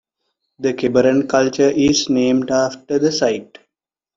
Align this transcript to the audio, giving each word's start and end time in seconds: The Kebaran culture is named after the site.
The 0.57 0.73
Kebaran 0.73 1.29
culture 1.29 1.69
is 1.69 2.09
named 2.09 2.49
after 2.49 2.97
the 2.97 3.11
site. 3.11 3.59